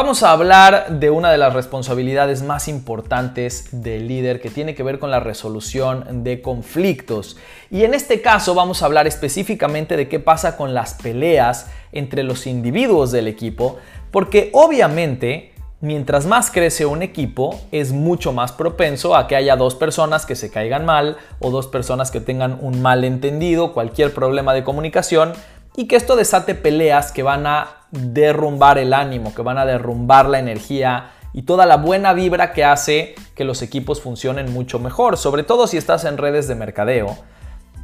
[0.00, 4.84] Vamos a hablar de una de las responsabilidades más importantes del líder que tiene que
[4.84, 7.36] ver con la resolución de conflictos.
[7.68, 12.22] Y en este caso vamos a hablar específicamente de qué pasa con las peleas entre
[12.22, 13.78] los individuos del equipo,
[14.12, 19.74] porque obviamente mientras más crece un equipo es mucho más propenso a que haya dos
[19.74, 24.62] personas que se caigan mal o dos personas que tengan un malentendido, cualquier problema de
[24.62, 25.32] comunicación
[25.74, 30.28] y que esto desate peleas que van a derrumbar el ánimo, que van a derrumbar
[30.28, 35.16] la energía y toda la buena vibra que hace que los equipos funcionen mucho mejor,
[35.16, 37.16] sobre todo si estás en redes de mercadeo,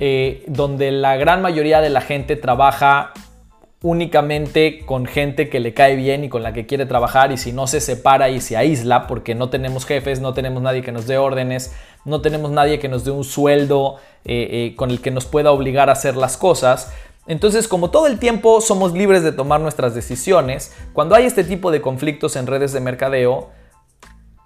[0.00, 3.12] eh, donde la gran mayoría de la gente trabaja
[3.84, 7.52] únicamente con gente que le cae bien y con la que quiere trabajar y si
[7.52, 11.06] no se separa y se aísla porque no tenemos jefes, no tenemos nadie que nos
[11.06, 15.10] dé órdenes, no tenemos nadie que nos dé un sueldo eh, eh, con el que
[15.10, 16.94] nos pueda obligar a hacer las cosas,
[17.26, 21.70] entonces, como todo el tiempo somos libres de tomar nuestras decisiones, cuando hay este tipo
[21.70, 23.50] de conflictos en redes de mercadeo,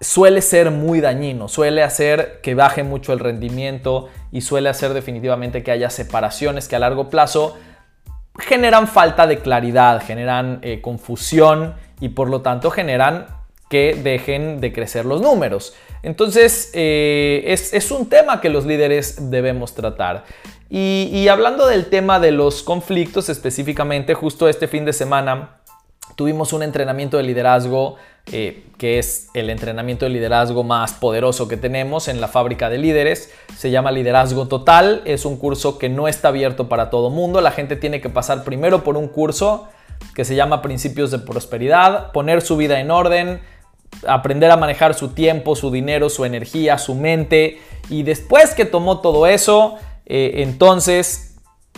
[0.01, 5.61] suele ser muy dañino, suele hacer que baje mucho el rendimiento y suele hacer definitivamente
[5.61, 7.57] que haya separaciones que a largo plazo
[8.37, 13.27] generan falta de claridad, generan eh, confusión y por lo tanto generan
[13.69, 15.75] que dejen de crecer los números.
[16.01, 20.23] Entonces, eh, es, un tema que los líderes debemos tratar.
[20.69, 25.57] Y, hablando del tema de los conflictos específicamente, justo este fin de semana
[26.15, 27.95] tuvimos un entrenamiento de liderazgo
[28.31, 32.77] eh, que es el entrenamiento de liderazgo más poderoso que tenemos en la fábrica de
[32.77, 33.31] líderes.
[33.57, 35.01] Se llama Liderazgo Total.
[35.05, 37.41] Es un curso que no está abierto para todo mundo.
[37.41, 39.67] La gente tiene que pasar primero por un curso
[40.13, 43.41] que se llama Principios de Prosperidad, poner su vida en orden,
[44.07, 47.59] aprender a manejar su tiempo, su dinero, su energía, su mente.
[47.89, 49.77] Y después que tomó todo eso,
[50.09, 51.37] eh, entonces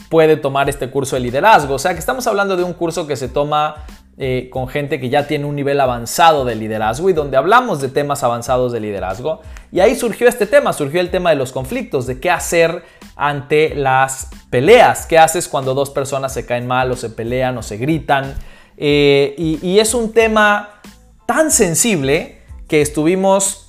[0.10, 1.76] puede tomar este curso de liderazgo.
[1.76, 3.86] O sea que estamos hablando de un curso que se toma
[4.18, 7.90] eh, con gente que ya tiene un nivel avanzado de liderazgo y donde hablamos de
[7.90, 9.42] temas avanzados de liderazgo.
[9.72, 12.84] Y ahí surgió este tema, surgió el tema de los conflictos, de qué hacer
[13.16, 17.64] ante las peleas, qué haces cuando dos personas se caen mal o se pelean o
[17.64, 18.36] se gritan.
[18.78, 20.82] Eh, y es un tema
[21.26, 23.61] tan sensible que estuvimos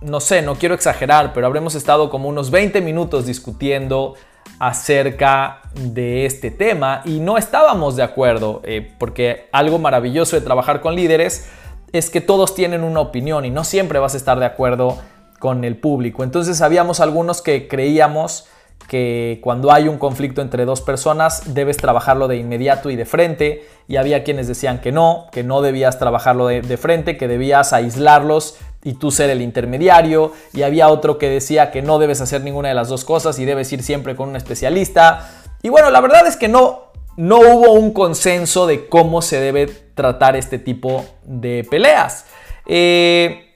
[0.00, 4.14] no sé, no quiero exagerar, pero habremos estado como unos 20 minutos discutiendo
[4.58, 10.80] acerca de este tema y no estábamos de acuerdo, eh, porque algo maravilloso de trabajar
[10.80, 11.50] con líderes
[11.92, 14.98] es que todos tienen una opinión y no siempre vas a estar de acuerdo
[15.38, 16.24] con el público.
[16.24, 18.46] Entonces habíamos algunos que creíamos
[18.88, 23.66] que cuando hay un conflicto entre dos personas debes trabajarlo de inmediato y de frente
[23.86, 27.72] y había quienes decían que no, que no debías trabajarlo de, de frente, que debías
[27.72, 32.42] aislarlos y tú ser el intermediario y había otro que decía que no debes hacer
[32.42, 35.30] ninguna de las dos cosas y debes ir siempre con un especialista.
[35.62, 39.66] Y bueno, la verdad es que no, no hubo un consenso de cómo se debe
[39.66, 42.24] tratar este tipo de peleas.
[42.66, 43.46] Eh,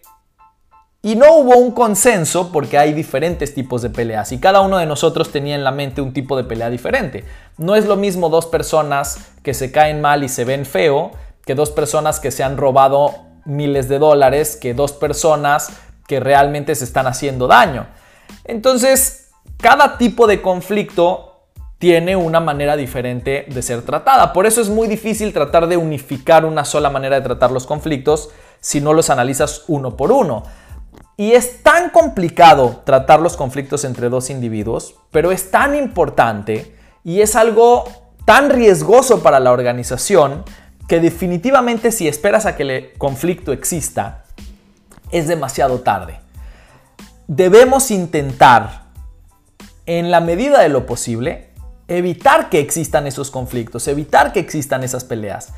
[1.01, 4.87] y no hubo un consenso porque hay diferentes tipos de peleas y cada uno de
[4.87, 7.25] nosotros tenía en la mente un tipo de pelea diferente.
[7.59, 11.11] No es lo mismo dos personas que se caen mal y se ven feo
[11.45, 15.69] que dos personas que se han robado miles de dólares que dos personas
[16.07, 17.87] que realmente se están haciendo daño.
[18.45, 21.35] Entonces, cada tipo de conflicto
[21.79, 24.33] tiene una manera diferente de ser tratada.
[24.33, 28.31] Por eso es muy difícil tratar de unificar una sola manera de tratar los conflictos
[28.61, 30.45] si no los analizas uno por uno.
[31.17, 36.75] Y es tan complicado tratar los conflictos entre dos individuos, pero es tan importante
[37.05, 37.85] y es algo
[38.25, 40.45] tan riesgoso para la organización
[40.89, 44.25] que definitivamente si esperas a que el conflicto exista,
[45.11, 46.21] es demasiado tarde.
[47.27, 48.85] Debemos intentar,
[49.87, 51.51] en la medida de lo posible,
[51.89, 55.53] evitar que existan esos conflictos, evitar que existan esas peleas,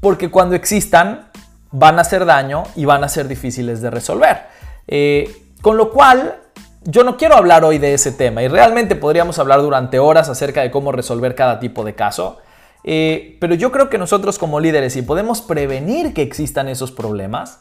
[0.00, 1.28] porque cuando existan
[1.70, 4.44] van a hacer daño y van a ser difíciles de resolver.
[4.86, 6.40] Eh, con lo cual,
[6.84, 10.62] yo no quiero hablar hoy de ese tema y realmente podríamos hablar durante horas acerca
[10.62, 12.38] de cómo resolver cada tipo de caso.
[12.86, 17.60] Eh, pero yo creo que nosotros como líderes, si podemos prevenir que existan esos problemas,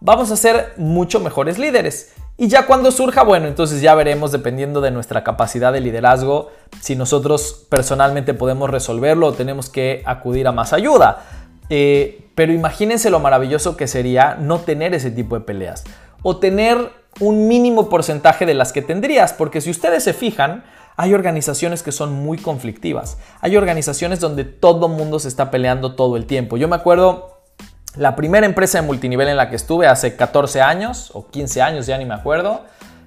[0.00, 2.12] vamos a ser mucho mejores líderes.
[2.36, 6.50] Y ya cuando surja, bueno, entonces ya veremos, dependiendo de nuestra capacidad de liderazgo,
[6.82, 11.24] si nosotros personalmente podemos resolverlo o tenemos que acudir a más ayuda.
[11.70, 15.84] Eh, pero imagínense lo maravilloso que sería no tener ese tipo de peleas
[16.22, 20.64] o tener un mínimo porcentaje de las que tendrías, porque si ustedes se fijan,
[20.96, 23.18] hay organizaciones que son muy conflictivas.
[23.40, 26.56] Hay organizaciones donde todo mundo se está peleando todo el tiempo.
[26.56, 27.42] Yo me acuerdo
[27.96, 31.86] la primera empresa de multinivel en la que estuve hace 14 años o 15 años,
[31.86, 32.64] ya ni me acuerdo,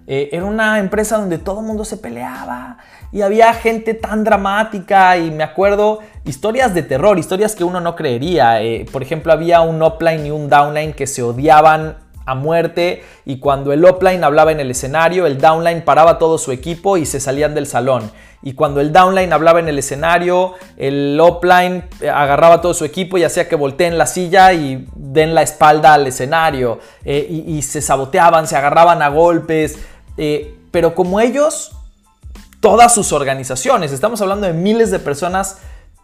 [0.08, 2.78] eh, era una empresa donde todo el mundo se peleaba
[3.12, 7.96] y había gente tan dramática y me acuerdo historias de terror, historias que uno no
[7.96, 8.62] creería.
[8.62, 11.98] Eh, por ejemplo, había un upline y un downline que se odiaban
[12.30, 16.52] a muerte y cuando el upline hablaba en el escenario, el downline paraba todo su
[16.52, 18.12] equipo y se salían del salón.
[18.42, 23.18] Y cuando el downline hablaba en el escenario, el upline eh, agarraba todo su equipo
[23.18, 26.80] y hacía que volteen la silla y den la espalda al escenario.
[27.04, 29.78] Eh, y, se saboteaban, se agarraban a golpes.
[30.16, 31.72] Eh, pero como ellos,
[32.62, 35.58] todas sus organizaciones, estamos hablando de miles de personas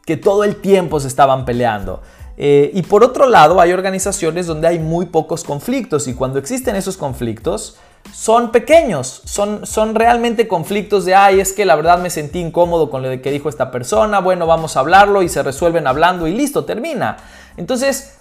[0.06, 2.01] que todo el tiempo se estaban peleando.
[2.37, 6.97] Y por otro lado, hay organizaciones donde hay muy pocos conflictos y cuando existen esos
[6.97, 7.77] conflictos,
[8.13, 12.89] son pequeños, son, son realmente conflictos de, ay, es que la verdad me sentí incómodo
[12.89, 16.33] con lo que dijo esta persona, bueno, vamos a hablarlo y se resuelven hablando y
[16.33, 17.17] listo, termina.
[17.57, 18.17] Entonces,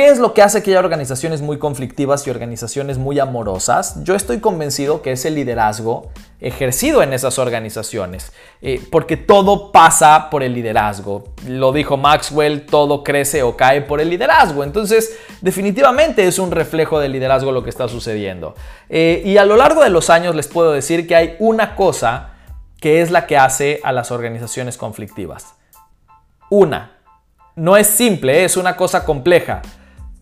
[0.00, 4.02] ¿Qué es lo que hace que haya organizaciones muy conflictivas y organizaciones muy amorosas?
[4.02, 6.10] Yo estoy convencido que es el liderazgo
[6.40, 8.32] ejercido en esas organizaciones,
[8.62, 11.24] eh, porque todo pasa por el liderazgo.
[11.46, 14.64] Lo dijo Maxwell, todo crece o cae por el liderazgo.
[14.64, 18.54] Entonces, definitivamente es un reflejo del liderazgo lo que está sucediendo.
[18.88, 22.36] Eh, y a lo largo de los años les puedo decir que hay una cosa
[22.80, 25.56] que es la que hace a las organizaciones conflictivas.
[26.48, 26.96] Una,
[27.54, 29.60] no es simple, es una cosa compleja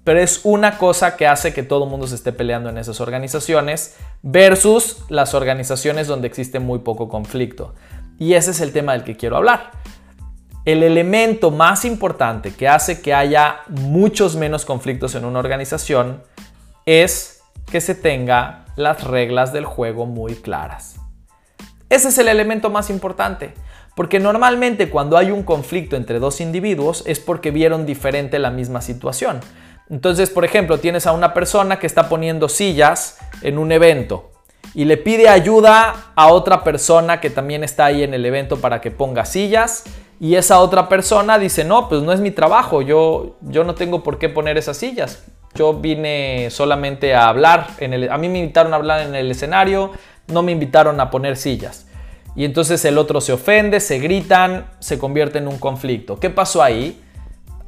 [0.08, 2.99] pero es una cosa que hace que todo el mundo se esté peleando en esas
[3.02, 7.75] organizaciones versus las organizaciones donde existe muy poco conflicto.
[8.19, 9.72] Y ese es el tema del que quiero hablar.
[10.64, 16.22] El elemento más importante que hace que haya muchos menos conflictos en una organización
[16.87, 20.96] es que se tenga las reglas del juego muy claras.
[21.90, 23.52] Ese es el elemento más importante,
[23.94, 28.81] porque normalmente cuando hay un conflicto entre dos individuos es porque vieron diferente la misma
[28.81, 29.40] situación.
[29.90, 34.31] Entonces, por ejemplo, tienes a una persona que está poniendo sillas en un evento
[34.75, 38.81] y le pide ayuda a otra persona que también está ahí en el evento para
[38.81, 39.85] que ponga sillas
[40.20, 44.02] y esa otra persona dice, no, pues no es mi trabajo, yo, yo no tengo
[44.02, 45.25] por qué poner esas sillas.
[45.55, 49.93] Yo vine solamente a hablar, a mí me invitaron a hablar en el escenario,
[50.26, 51.87] no me invitaron a poner sillas.
[52.37, 56.20] Y entonces el otro se ofende, se gritan, se convierte en un conflicto.
[56.20, 57.02] ¿Qué pasó ahí?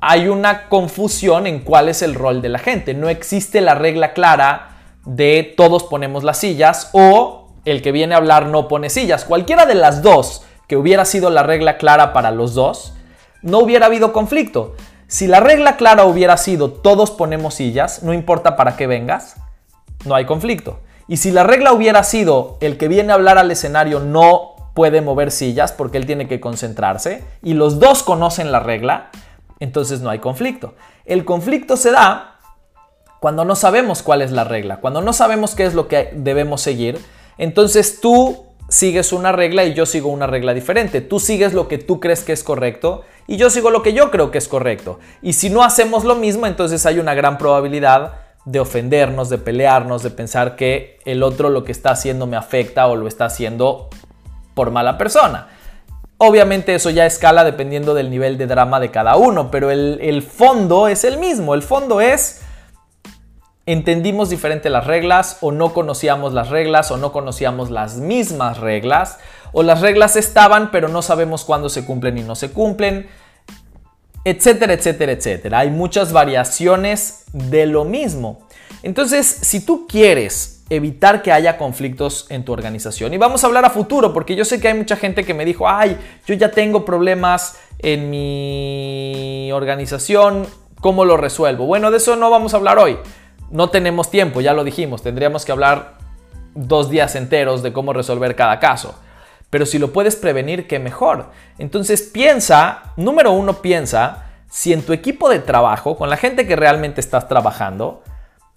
[0.00, 2.94] Hay una confusión en cuál es el rol de la gente.
[2.94, 4.70] No existe la regla clara
[5.04, 9.24] de todos ponemos las sillas o el que viene a hablar no pone sillas.
[9.24, 12.94] Cualquiera de las dos que hubiera sido la regla clara para los dos,
[13.42, 14.76] no hubiera habido conflicto.
[15.08, 19.36] Si la regla clara hubiera sido todos ponemos sillas, no importa para qué vengas,
[20.04, 20.78] no hay conflicto.
[21.08, 25.00] Y si la regla hubiera sido el que viene a hablar al escenario no puede
[25.00, 29.10] mover sillas porque él tiene que concentrarse y los dos conocen la regla,
[29.60, 30.74] entonces no hay conflicto.
[31.04, 32.38] El conflicto se da
[33.20, 36.62] cuando no sabemos cuál es la regla, cuando no sabemos qué es lo que debemos
[36.62, 36.98] seguir,
[37.38, 41.00] entonces tú sigues una regla y yo sigo una regla diferente.
[41.00, 44.10] Tú sigues lo que tú crees que es correcto y yo sigo lo que yo
[44.10, 44.98] creo que es correcto.
[45.20, 50.02] Y si no hacemos lo mismo, entonces hay una gran probabilidad de ofendernos, de pelearnos,
[50.02, 53.90] de pensar que el otro lo que está haciendo me afecta o lo está haciendo
[54.54, 55.48] por mala persona.
[56.22, 60.86] Obviamente eso ya escala dependiendo del nivel de drama de cada uno, pero el, fondo
[60.86, 61.54] es el mismo.
[61.54, 62.42] El fondo es
[63.64, 69.18] entendimos diferente las reglas o no conocíamos las reglas o no conocíamos las mismas reglas
[69.52, 73.08] o las reglas estaban pero no sabemos cuándo se cumplen y no se cumplen,
[74.22, 75.60] etcétera, etcétera, etcétera.
[75.60, 78.46] Hay muchas variaciones de lo mismo.
[78.82, 83.12] Entonces, si tú quieres evitar que haya conflictos en tu organización.
[83.12, 85.44] Y vamos a hablar a futuro, porque yo sé que hay mucha gente que me
[85.44, 90.46] dijo, ay, yo ya tengo problemas en mi organización,
[90.80, 91.66] ¿cómo lo resuelvo?
[91.66, 92.98] Bueno, de eso no vamos a hablar hoy.
[93.50, 95.98] No tenemos tiempo, ya lo dijimos, tendríamos que hablar
[96.54, 98.94] dos días enteros de cómo resolver cada caso.
[99.50, 101.30] Pero si lo puedes prevenir, qué mejor.
[101.58, 106.54] Entonces piensa, número uno, piensa si en tu equipo de trabajo, con la gente que
[106.54, 108.04] realmente estás trabajando,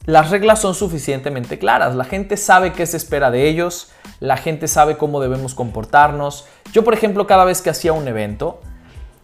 [0.06, 1.96] las reglas son suficientemente claras.
[1.96, 6.46] La gente sabe qué se espera de ellos, la gente sabe cómo debemos comportarnos.
[6.74, 8.62] Yo, por ejemplo, cada vez que hacía un evento,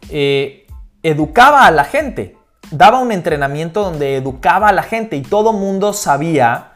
[0.09, 0.67] eh,
[1.03, 2.37] educaba a la gente,
[2.71, 6.73] daba un entrenamiento donde educaba a la gente y todo mundo sabía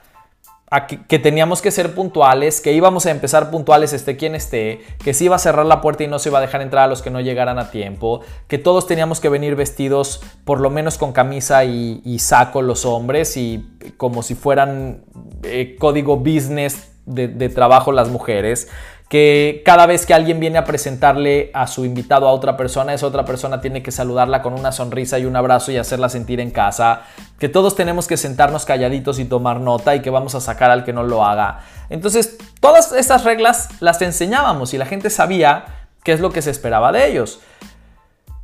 [0.81, 5.25] que, teníamos que ser puntuales, que íbamos a empezar puntuales esté quien esté, que se
[5.25, 7.09] iba a cerrar la puerta y no se iba a dejar entrar a los que
[7.09, 11.63] no llegaran a tiempo, que todos teníamos que venir vestidos por lo menos con camisa
[11.65, 15.03] y, saco los hombres y como si fueran
[15.43, 18.69] eh, código business de trabajo las mujeres
[19.09, 23.05] que cada vez que alguien viene a presentarle a su invitado a otra persona, esa
[23.05, 26.51] otra persona tiene que saludarla con una sonrisa y un abrazo y hacerla sentir en
[26.51, 27.01] casa,
[27.37, 30.83] que todos tenemos que sentarnos calladitos y tomar nota y que vamos a sacar al
[30.83, 31.59] que no lo haga.
[31.89, 35.65] Entonces, todas estas reglas las enseñábamos y la gente sabía
[36.03, 37.39] qué es lo que se esperaba de ellos.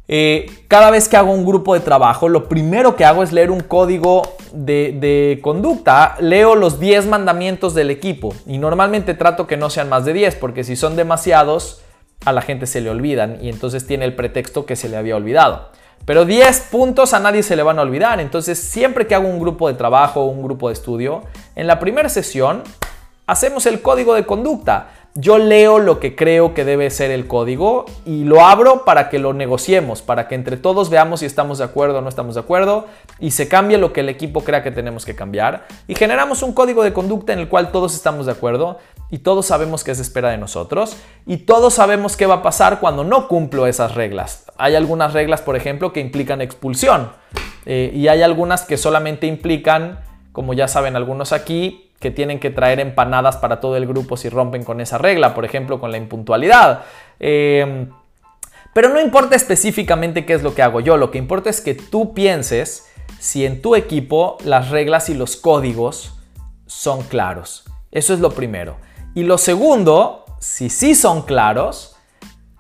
[0.07, 3.51] Eh, cada vez que hago un grupo de trabajo, lo primero que hago es leer
[3.51, 6.15] un código de, conducta.
[6.19, 10.35] Leo los 10 mandamientos del equipo y normalmente trato que no sean más de 10
[10.35, 11.81] porque si son demasiados
[12.25, 15.15] a la gente se le olvidan y entonces tiene el pretexto que se le había
[15.15, 15.69] olvidado.
[16.05, 18.19] Pero 10 puntos a nadie se le van a olvidar.
[18.19, 21.23] Entonces siempre que hago un grupo de trabajo o un grupo de estudio,
[21.55, 22.63] en la primera sesión
[23.27, 24.89] hacemos el código de conducta.
[25.21, 29.19] Yo leo lo que creo que debe ser el código y lo abro para que
[29.19, 32.39] lo negociemos, para que entre todos veamos si estamos de acuerdo o no estamos de
[32.39, 32.87] acuerdo
[33.19, 36.53] y se cambie lo que el equipo crea que tenemos que cambiar y generamos un
[36.53, 38.77] código de conducta en el cual todos estamos de acuerdo
[39.09, 40.95] y todos sabemos qué se espera de nosotros
[41.25, 44.45] y todos sabemos qué va a pasar cuando no cumplo esas reglas.
[44.57, 47.11] Hay algunas reglas, por ejemplo, que implican expulsión
[47.65, 49.99] eh, y hay algunas que solamente implican,
[50.31, 54.29] como ya saben algunos aquí, que tienen que traer empanadas para todo el grupo si
[54.29, 56.83] rompen con esa regla, por ejemplo, con la impuntualidad.
[57.19, 57.89] Em,
[58.73, 61.73] pero no importa específicamente qué es lo que hago yo, lo que importa es que
[61.73, 62.89] tú pienses
[63.19, 66.19] si en tu equipo las reglas y los códigos
[66.65, 67.65] son claros.
[67.91, 68.77] Eso es lo primero.
[69.15, 71.97] Y lo segundo, si sí son claros,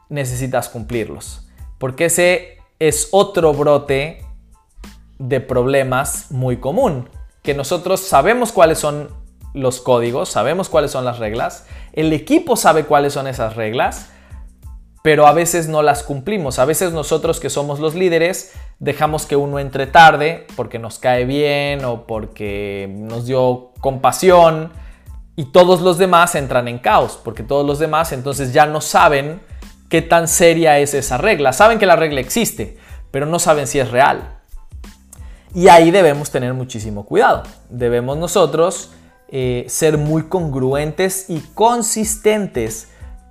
[0.09, 1.47] necesitas cumplirlos.
[1.77, 4.25] Porque ese es otro brote
[5.19, 7.09] de problemas muy común.
[7.43, 9.09] Que nosotros sabemos cuáles son
[9.53, 14.09] los códigos, sabemos cuáles son las reglas, el equipo sabe cuáles son esas reglas,
[15.01, 16.59] pero a veces no las cumplimos.
[16.59, 21.25] A veces nosotros que somos los líderes dejamos que uno entre tarde porque nos cae
[21.25, 24.71] bien o porque nos dio compasión
[25.35, 29.39] y todos los demás entran en caos porque todos los demás entonces ya no saben
[29.89, 31.53] qué tan seria es esa regla.
[31.53, 32.77] Saben que la regla existe,
[33.09, 34.35] pero no saben si es real.
[35.55, 37.43] Y ahí debemos tener muchísimo cuidado.
[37.69, 38.91] Debemos nosotros
[39.31, 42.87] eh, ser muy congruentes y consistentes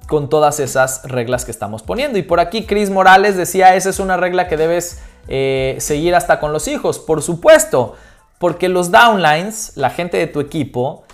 [0.06, 2.18] con todas esas reglas que estamos poniendo.
[2.18, 6.40] Y por aquí Chris Morales decía, esa es una regla que debes eh, seguir hasta
[6.40, 6.98] con los hijos.
[6.98, 7.94] Por supuesto,
[8.38, 11.04] porque los downlines, la gente de tu equipo,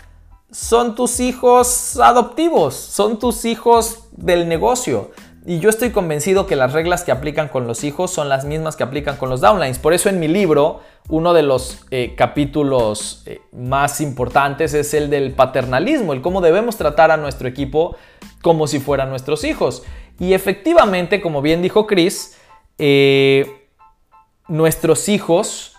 [0.50, 5.11] son tus hijos adoptivos, son tus hijos del negocio.
[5.47, 8.77] Y yo estoy convencido que las reglas que aplican con los hijos son las mismas
[8.77, 9.79] que aplican con los downlines.
[9.79, 15.11] Por eso en mi libro, uno de los eh, capítulos eh, más importantes es el
[15.11, 17.95] del paternalismo, el cómo debemos tratar a nuestro equipo
[18.41, 19.83] como si fueran nuestros hijos.
[20.19, 22.39] Y efectivamente, como bien dijo Chris,
[22.79, 23.69] eh,
[24.49, 25.75] nuestros hijos,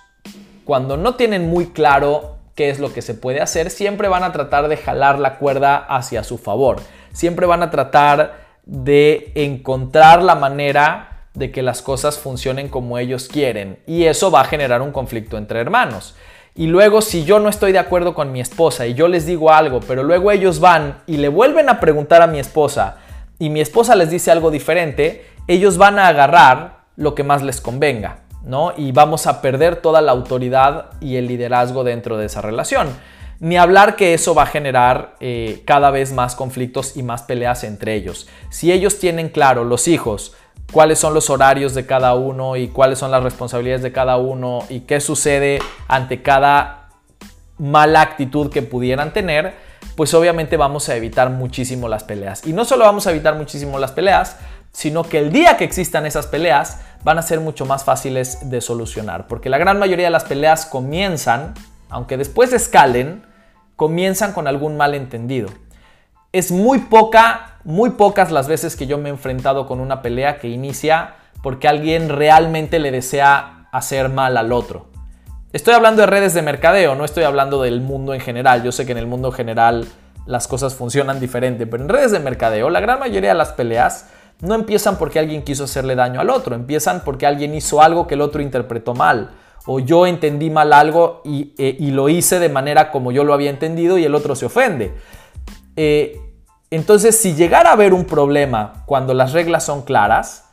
[0.63, 4.31] cuando no tienen muy claro qué es lo que se puede hacer, siempre van a
[4.31, 6.81] tratar de jalar la cuerda hacia su favor.
[7.13, 13.27] Siempre van a tratar de encontrar la manera de que las cosas funcionen como ellos
[13.27, 16.15] quieren y eso va a generar un conflicto entre hermanos.
[16.55, 19.51] Y luego si yo no estoy de acuerdo con mi esposa y yo les digo
[19.51, 22.98] algo, pero luego ellos van y le vuelven a preguntar a mi esposa
[23.38, 27.60] y mi esposa les dice algo diferente, ellos van a agarrar lo que más les
[27.60, 28.72] convenga, ¿no?
[28.77, 32.88] Y vamos a perder toda la autoridad y el liderazgo dentro de esa relación.
[33.39, 37.63] Ni hablar que eso va a generar eh, cada vez más conflictos y más peleas
[37.63, 38.27] entre ellos.
[38.49, 40.33] Si ellos tienen claro, los hijos,
[40.71, 44.63] cuáles son los horarios de cada uno y cuáles son las responsabilidades de cada uno
[44.69, 46.89] y qué sucede ante cada
[47.57, 49.53] mala actitud que pudieran tener,
[49.95, 52.45] pues obviamente vamos a evitar muchísimo las peleas.
[52.45, 54.37] Y no solo vamos a evitar muchísimo las peleas,
[54.71, 58.59] sino que el día que existan esas peleas van a ser mucho más fáciles de
[58.59, 61.53] solucionar, porque la gran mayoría de las peleas comienzan
[61.95, 63.23] aunque después escalen,
[63.77, 65.47] comienzan con algún malentendido.
[66.33, 70.37] Es muy poca, muy pocas las veces que yo me he enfrentado con una pelea
[70.37, 74.87] que inicia porque alguien realmente le desea hacer mal al otro.
[75.53, 78.61] Estoy hablando de redes de mercadeo, no estoy hablando del mundo en general.
[78.61, 79.87] Yo sé que en el mundo general
[80.25, 84.07] las cosas funcionan diferente, pero en redes de mercadeo la gran mayoría de las peleas
[84.41, 88.15] no empiezan porque alguien quiso hacerle daño al otro, empiezan porque alguien hizo algo que
[88.15, 89.31] el otro interpretó mal
[89.65, 93.50] o yo entendí mal algo eh, y, lo hice de manera como yo lo había
[93.50, 94.93] entendido y el otro se ofende.
[95.75, 96.19] Eh,
[96.69, 100.50] entonces, si llegara a haber un problema cuando las reglas son claras,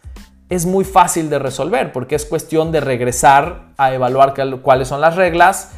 [0.48, 5.16] es muy fácil de resolver porque es cuestión de regresar a evaluar cuáles son las
[5.16, 5.70] reglas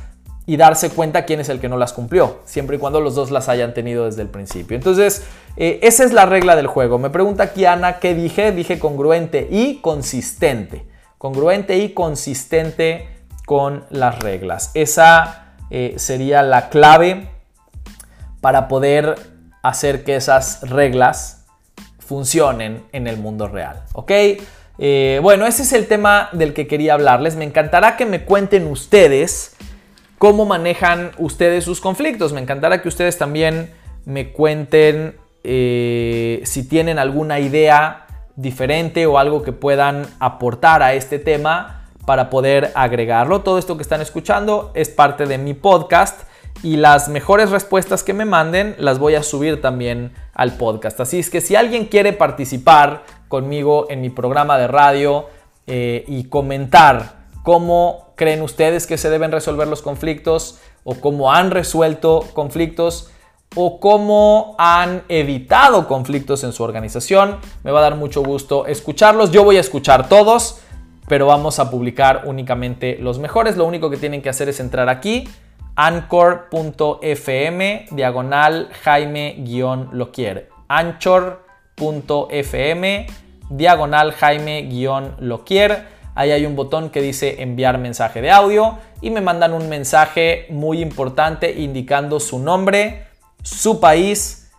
[0.47, 3.31] y darse cuenta quién es el que no las cumplió, siempre y cuando los dos
[3.31, 4.77] las hayan tenido desde el principio.
[4.77, 5.25] Entonces,
[5.57, 6.99] eh, esa es la regla del juego.
[6.99, 8.53] Me pregunta aquí Ana, ¿qué dije?
[8.53, 10.85] Dije congruente y consistente.
[11.17, 13.14] Congruente y consistente
[13.45, 14.71] con las reglas.
[14.75, 17.29] Esa eh, sería la clave
[18.41, 19.17] para poder
[19.63, 21.47] hacer que esas reglas
[21.99, 23.83] funcionen en el mundo real.
[23.93, 24.11] ¿Ok?
[24.79, 27.37] Eh, bueno, ese es el tema del que quería hablarles.
[27.37, 29.57] Me encantará que me cuenten ustedes
[30.19, 32.33] cómo manejan ustedes sus conflictos.
[32.33, 33.73] Me encantará que ustedes también
[34.05, 41.19] me cuenten eh, si tienen alguna idea diferente o algo que puedan aportar a este
[41.19, 43.41] tema para poder agregarlo.
[43.43, 46.23] Todo esto que están escuchando es parte de mi podcast
[46.63, 51.01] y las mejores respuestas que me manden las voy a subir también al podcast.
[51.01, 55.27] Así es que si alguien quiere participar conmigo en mi programa de radio
[55.67, 61.51] eh, y comentar cómo creen ustedes que se deben resolver los conflictos o cómo han
[61.51, 63.11] resuelto conflictos
[63.55, 67.39] o cómo han evitado conflictos en su organización.
[67.63, 69.31] Me va a dar mucho gusto escucharlos.
[69.31, 70.61] Yo voy a escuchar todos,
[71.09, 73.57] pero vamos a publicar únicamente los mejores.
[73.57, 75.29] Lo único que tienen que hacer es entrar aquí,
[75.77, 76.57] anchor.fm,
[77.91, 80.49] diagonal Jaime-Loquier.
[80.69, 81.37] Anchor.fm,
[83.51, 89.53] diagonal Jaime-Loquier Ahí hay un botón que dice enviar mensaje de audio y me mandan
[89.53, 93.09] un mensaje muy importante indicando su nombre,
[93.43, 94.53] su país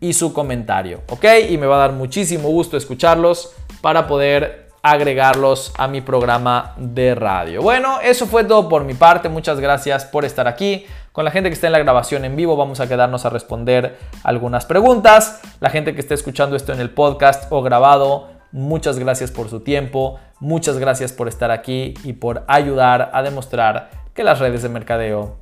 [0.00, 1.00] y su comentario.
[1.08, 1.24] ¿Ok?
[1.48, 7.14] Y me va a dar muchísimo gusto escucharlos para poder agregarlos a mi programa de
[7.14, 7.62] radio.
[7.62, 9.28] Bueno, eso fue todo por mi parte.
[9.28, 10.86] Muchas gracias por estar aquí.
[11.12, 13.98] Con la gente que está en la grabación en vivo vamos a quedarnos a responder
[14.22, 15.40] algunas preguntas.
[15.60, 19.60] La gente que está escuchando esto en el podcast o grabado, muchas gracias por su
[19.60, 20.18] tiempo.
[20.38, 25.38] Muchas gracias por estar aquí y por ayudar a demostrar que las redes de mercadeo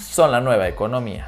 [0.00, 1.26] son la nueva economía.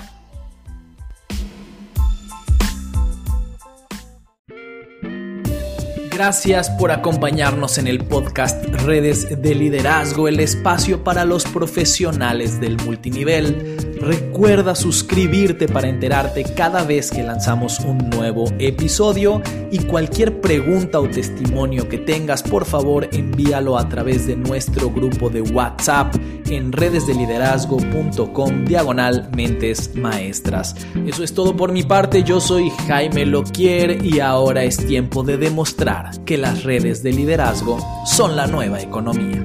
[6.25, 12.76] Gracias por acompañarnos en el podcast Redes de Liderazgo, el espacio para los profesionales del
[12.76, 13.76] multinivel.
[14.00, 21.08] Recuerda suscribirte para enterarte cada vez que lanzamos un nuevo episodio y cualquier pregunta o
[21.08, 26.15] testimonio que tengas, por favor envíalo a través de nuestro grupo de WhatsApp
[26.50, 30.76] en redesdeliderazgo.com diagonal mentes maestras.
[31.06, 35.37] Eso es todo por mi parte, yo soy Jaime Loquier y ahora es tiempo de
[35.37, 39.42] demostrar que las redes de liderazgo son la nueva economía.